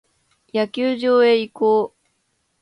[0.51, 1.93] 野球場へ移行。